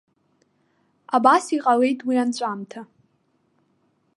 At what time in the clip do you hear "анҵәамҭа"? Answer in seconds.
2.23-2.81